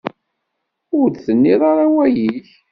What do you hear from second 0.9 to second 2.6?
Ur d-tenniḍ ara awal-ik.